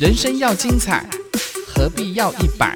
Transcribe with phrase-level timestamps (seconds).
[0.00, 1.06] 人生要精彩，
[1.68, 2.74] 何必要一百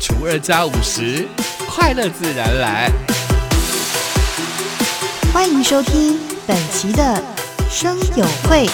[0.00, 1.26] 除二加五十？
[1.68, 2.88] 快乐自然来。
[5.34, 7.20] 欢迎收听本期的
[7.68, 8.68] 生友会。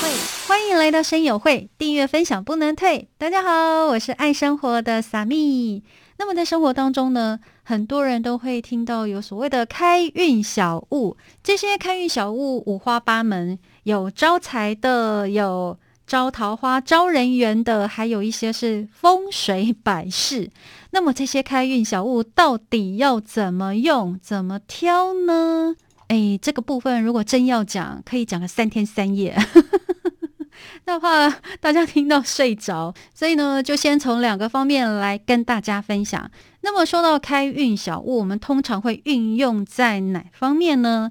[0.46, 3.09] 欢迎来到生友会，订阅分享不能退。
[3.16, 5.82] 大家好，我是爱生活的萨蜜。
[6.18, 15.79] 那么在生活当中呢，很多人都会听到有所谓的开运小物，这些开运小物五花八门，有招财的，有
[16.09, 20.50] 招桃花、招人缘的，还有一些是风水摆饰。
[20.91, 25.77] 那么这些开运小物到底要怎么用、怎么挑呢？
[26.09, 29.36] 哎，这个部分如果真要讲，可以讲个三天三夜。
[30.86, 31.28] 那怕
[31.60, 36.30] 大家听到睡着，所以呢，就先从两个方面来跟大家分享。
[36.62, 41.11] 那么说到开运小物，我们通常会运用在哪方面呢？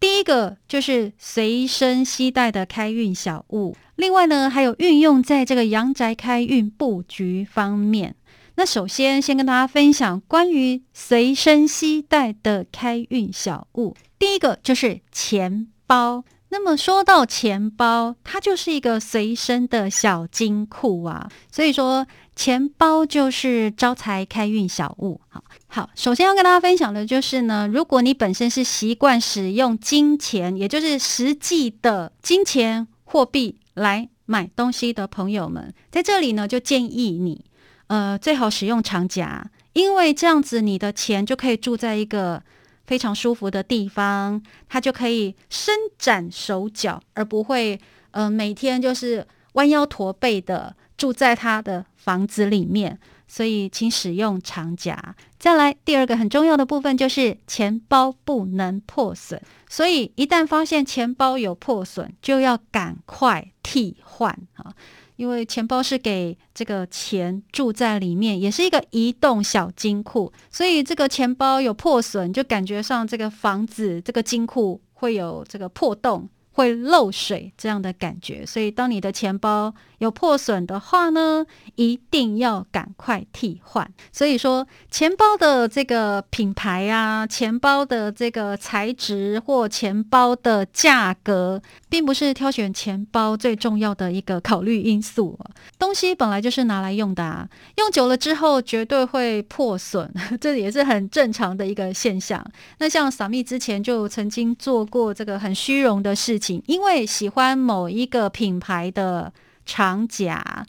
[0.00, 8.14] 第一个就是随身携带的开运小物，另外呢，还有运用在这个阳宅开运布局方面。
[8.54, 16.24] 那首先先跟大家分享关于随身携带的开运小物，第一个就是钱包。
[16.50, 22.06] 那么说到钱包，它就是一个随身的小金库啊，所以说
[22.38, 25.20] 钱包就是招财开运小物。
[25.28, 37.44] 好，好，首先要跟大家分享的就是呢，如果你本身是习惯使用金钱，也就是实际的金钱货币来买东西的朋友们，在这里呢，就建议你，
[37.88, 42.40] 呃，最好使用长夹，因为这样子你的钱就可以住在一个。
[42.86, 47.78] 非常舒服的地方，他就可以伸展手脚，而不会
[48.12, 52.98] 呃每天就是弯腰驼背的住在他的房子里面。
[53.30, 55.14] 所以，请使用长夹。
[55.38, 64.72] 再来，第二个很重要的部分就是钱包不能破损，所以一旦发现钱包有破损，就要赶快替换啊。
[65.16, 76.26] 因为钱包是给这个钱住在里面，也是一个移动小金库，所以这个钱包有破损，就感觉上这个房子、这个金库会有这个破洞。
[76.58, 81.46] 会漏水这样的感觉，所以当你的钱包有破损的话呢，
[81.76, 83.88] 一定要赶快替换。
[84.10, 95.38] 所以说，钱包的这个品牌啊，钱包的这个材质或钱包的价格，并不是挑选钱包最重要的一个考虑因素。
[95.78, 102.44] 东西本来就是拿来用的，啊，用久了之后绝对会破损， 这也是很正常的一个现象。
[102.78, 106.47] 那像萨蜜之前就曾经做过这个很虚荣的事情。
[106.66, 109.32] 因为喜欢某一个品牌的
[109.66, 110.66] 长夹，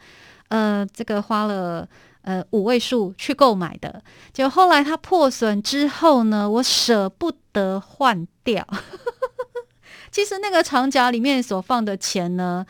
[0.50, 1.88] 呃，这个花了
[2.24, 4.02] 呃五位数去购买的，
[4.34, 8.68] 就后来它破损之后呢，我舍不得换掉。
[10.12, 12.66] 其实那个长夹里面所放的钱呢，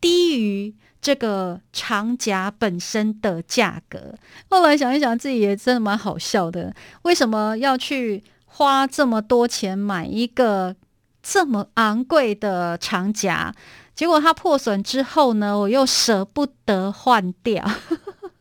[0.00, 4.14] 低于这个长夹本身的价格。
[4.48, 10.74] 后来想一想，自己也真的蛮好笑的，为什么要去花这么多钱买一个？
[11.22, 13.54] 这么昂贵的长夹，
[13.94, 17.64] 结果它破损之后呢，我又舍不得换掉。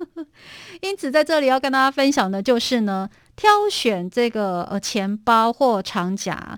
[0.81, 6.57] 因此，在这里要跟大家分享的就是呢，挑选这个呃钱包或长夹，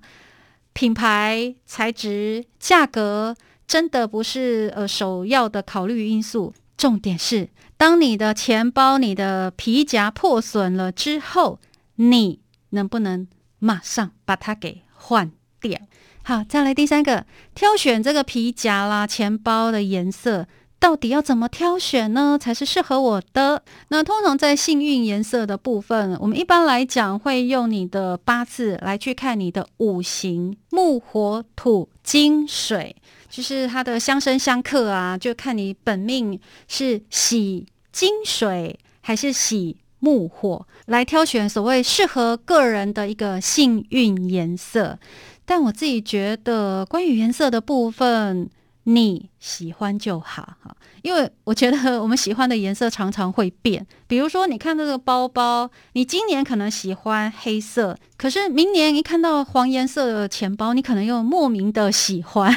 [0.73, 3.35] 品牌、材质、价格，
[3.67, 6.53] 真的不是呃首要的考虑因素。
[6.77, 11.59] 重点是，当你的钱包、你的皮夹破损了之后，
[11.95, 13.27] 你能不能
[13.57, 15.87] 马上把它给换点？
[16.23, 20.47] 好，再来第三个，挑选这个皮夹啦、钱包的颜色，
[20.79, 22.37] 到底要怎么挑选呢？
[22.39, 23.63] 才是适合我的？
[23.89, 32.95] 那通常在幸运颜色的部分，我们一般来讲会用你的八字来去看你的五行木、火、土、金、水，
[33.29, 44.97] 就是它的相生相克啊，就看你本命是喜金水还是喜木火，来挑选所谓适合个人的一个幸运颜色。
[45.45, 48.49] 但我自己觉得，关于颜色的部分，
[48.83, 50.75] 你喜欢就好哈。
[51.01, 53.85] 因为我觉得我们喜欢的颜色常常会变。
[54.07, 62.55] 比如说，你看这个包包，你今年可能喜欢黑色，可是明年一看到黄颜色的钱包，你可能又莫名的喜欢。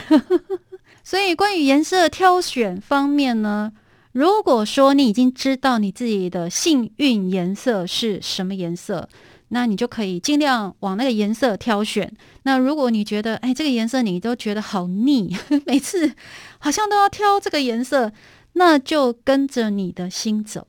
[1.02, 3.72] 所以，关于颜色挑选方面呢，
[4.12, 9.08] 如果说你已经知道你自己的幸运颜色是什么颜色。
[9.48, 12.10] 那你就可以尽量往那个颜色挑选。
[12.42, 15.36] 那如果你觉得，哎，这个颜色你都觉得好腻，
[15.66, 16.14] 每次
[16.58, 18.12] 好像都要挑这个颜色，
[18.54, 20.66] 那就跟着你的心走。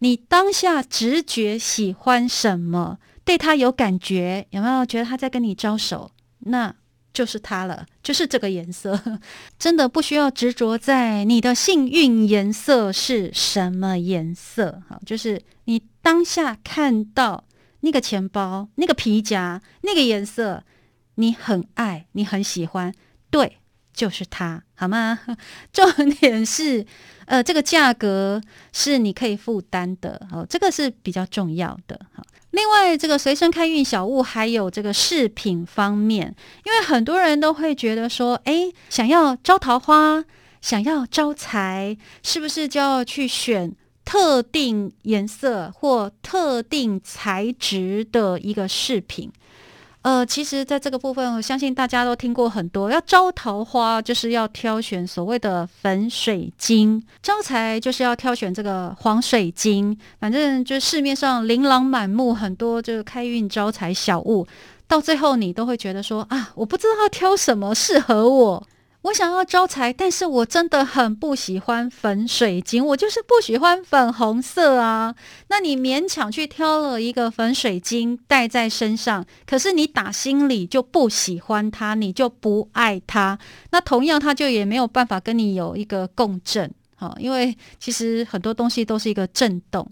[0.00, 6.10] 你当下直觉喜欢什么，对他有感觉，有没有觉得他在跟你招手？
[6.40, 6.74] 那
[7.14, 9.00] 就是它了，就是这个颜色，
[9.58, 14.82] 真的不需要执着在你的幸运颜色是什么颜色。
[14.86, 17.44] 好，就是你当下看到
[17.80, 20.62] 那个钱包、那个皮夹、那个颜色，
[21.16, 22.92] 你很爱，你很喜欢，
[23.30, 23.58] 对，
[23.92, 25.20] 就是它，好吗？
[25.72, 26.84] 重点是，
[27.26, 28.40] 呃，这个价格
[28.72, 32.22] 是你可以负担的，哦，这个是比较重要的，好。
[32.52, 36.34] 另外，这个随身开运小物还有这个饰品方面，
[36.64, 40.24] 因为很多人都会觉得说，哎，想要招桃花，
[40.62, 43.74] 想要招财，是不是就要去选
[44.06, 49.30] 特定颜色或特定材质的一个饰品？
[50.02, 52.88] 呃，其实，在这个部分，我相信大家都听过很多。
[52.88, 59.98] 要招桃花，就是要挑选所谓的粉水晶；招财，就是要挑选这个黄水晶。
[60.20, 64.46] 反正就市面上琳琅满目，很多就是开运招财小物。
[64.86, 68.64] 到最后，你都会觉得说啊，我不知道要挑什么适合我。
[69.06, 75.14] 我想要招财，但是我真的很不喜欢粉水晶，我就是不喜欢粉红色啊。
[75.48, 83.38] 那你勉强去挑了一个粉水晶戴在身上，可是你打心里就不喜欢它，你就不爱它。
[83.70, 89.88] 那同样，它就也没有办法跟你有一个共振，好，因为其实很多东西都是一个震动。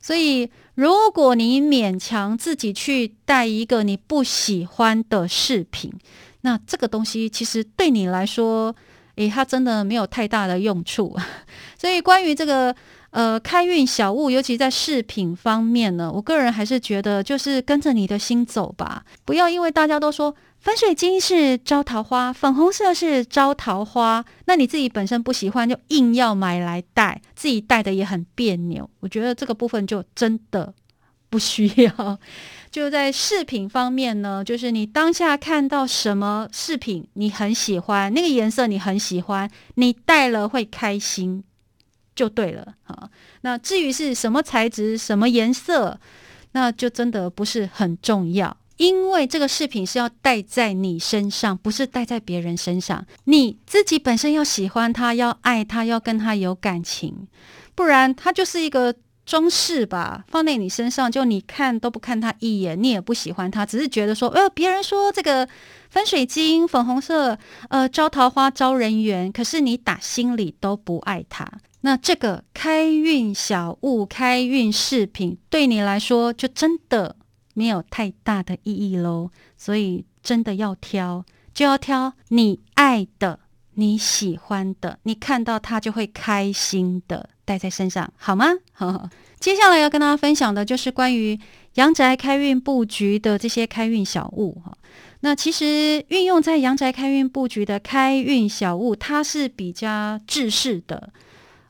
[0.00, 5.92] 所以，如果你勉强自己去戴一个你不喜欢的饰品，
[6.42, 8.74] 那这个东西其实对你来说，
[9.16, 11.16] 诶，它真的没有太大的用处。
[11.78, 12.74] 所以关于这个
[13.10, 28.88] 呃开运小物，尤其在饰品方面呢，我个人还是觉得就是跟着你的心走吧，不要因为大家都说粉水晶是招桃花，粉红色是招桃花，那你自己本身不喜欢，就硬要买来戴，自己戴的也很别扭。
[29.00, 30.72] 我觉得这个部分就真的
[31.28, 32.18] 不需要。
[32.70, 41.42] 就在饰品方面呢， 就是你当下看到什么饰品你很喜欢，那个颜色你很喜欢，你戴了会开心，
[42.14, 43.10] 就对了哈。
[43.40, 45.98] 那至于是什么材质、什么颜色，
[46.52, 53.06] 那就真的不是很重要，因为这个饰品是要戴在你身上，不是戴在别人身上。
[53.24, 57.26] 你自己本身要喜欢它，要爱它，要跟它有感情，
[57.74, 58.94] 不然它就是一个。
[59.28, 65.46] 装饰吧，放在你身上，就你看都不看它一眼，你也不喜欢它，只是觉得说，呃，别人说这个
[65.90, 67.38] 粉水晶粉红色，
[67.68, 71.46] 呃，招桃花招人缘，可是你打心里都不爱它。
[71.82, 77.16] 那这个开运小物、开运饰品对你来说，就真的
[77.52, 79.28] 没有太大的意义喽。
[79.58, 83.40] 所以真的要挑，就要挑你爱的、
[83.78, 87.30] 你喜欢的，你看到它就会开心的。
[87.48, 88.46] 带在身上好吗？
[89.40, 91.40] 接下来要跟大家分享的就是关于
[91.76, 94.76] 阳宅开运布局的这些开运小物哈。
[95.20, 101.10] 那其实运用在阳宅开运布局的开运小物，它是比较制式的。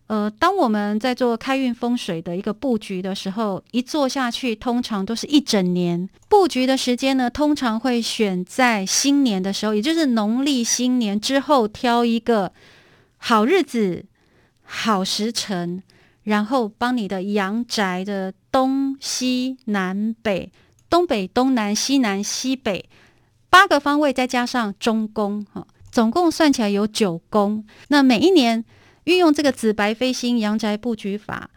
[0.08, 12.52] 呃，当我们在做开运风水的一个布局的时候，一做下去，通常都是一整年布局的时间呢，通常会选在新年的时候，也就是农历新年之后，挑一个
[13.16, 14.04] 好日子。
[14.70, 15.82] 好时辰，
[16.24, 20.52] 然后帮你的阳宅的东西南北、
[20.90, 22.84] 东北东南西南西北
[23.48, 27.64] 八个方位，再加上中宫，哈，总共算起来有九宫。
[27.88, 28.62] 那每一年
[29.08, 31.48] 运用这个紫白飞星阳宅布局法。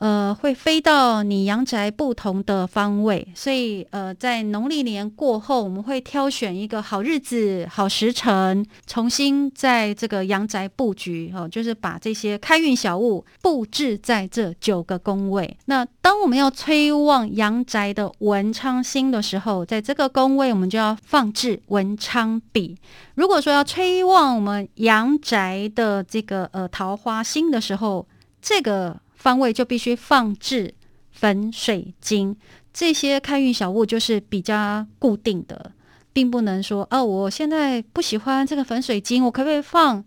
[0.00, 15.54] 呃，会飞到你阳宅不同的方位，所以呃，在农历年过后，我们会挑选一个好日子、好时辰，重新在这个阳宅布局哦，就是把这些开运小物布置在这九个宫位。
[15.66, 22.74] 那当我们要催旺阳宅的文昌星的时候，在这个宫位，我们就要放置文昌笔。
[23.16, 28.06] 如果说要催旺我们阳宅的这个呃桃花星的时候，
[28.40, 28.98] 这个。
[29.20, 30.74] 方位就必须放置
[31.12, 32.34] 粉水晶，
[32.72, 35.72] 这些开运小物就是比较固定的，
[36.14, 40.02] 并不能说哦，我现在不喜欢这个粉水晶，我可不可以放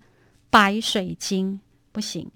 [0.49, 1.59] 白水晶？
[1.91, 2.27] 不行。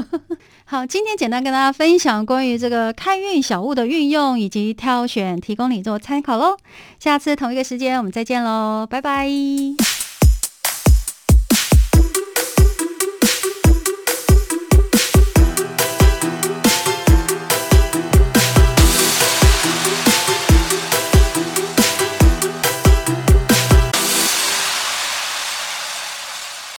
[0.64, 6.56] 好，今天简单跟大家分享关于这个开运小物的运用以及挑选，提供你做参考喽。
[6.98, 9.28] 下次同一个时间我们再见喽，拜拜。